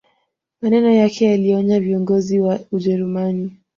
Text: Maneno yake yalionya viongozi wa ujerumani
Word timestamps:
Maneno 0.61 0.91
yake 0.93 1.25
yalionya 1.25 1.79
viongozi 1.79 2.39
wa 2.39 2.59
ujerumani 2.71 3.51